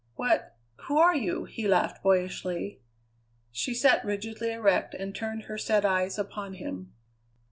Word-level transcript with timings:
What 0.15 0.55
who 0.87 0.97
are 0.97 1.15
you?" 1.15 1.45
he 1.45 1.67
laughed 1.67 2.01
boyishly. 2.01 2.81
She 3.51 3.75
sat 3.75 4.03
rigidly 4.03 4.51
erect 4.51 4.95
and 4.95 5.13
turned 5.13 5.43
her 5.43 5.59
sad 5.59 5.85
eyes 5.85 6.17
upon 6.17 6.55
him. 6.55 6.91